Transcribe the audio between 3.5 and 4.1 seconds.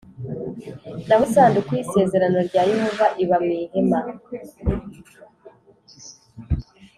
ihema